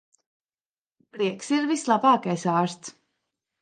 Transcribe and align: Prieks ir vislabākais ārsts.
Prieks 1.17 1.53
ir 1.59 1.71
vislabākais 1.75 2.51
ārsts. 2.59 2.99